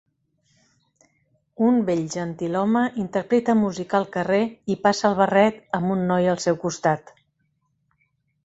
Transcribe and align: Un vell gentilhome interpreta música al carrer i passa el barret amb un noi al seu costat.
Un 1.65 1.75
vell 1.89 2.01
gentilhome 2.13 2.81
interpreta 3.03 3.57
música 3.61 3.99
al 3.99 4.09
carrer 4.17 4.41
i 4.77 4.79
passa 4.87 5.07
el 5.11 5.19
barret 5.23 5.63
amb 5.81 5.97
un 5.97 6.03
noi 6.15 6.31
al 6.33 6.43
seu 6.47 6.59
costat. 6.65 7.15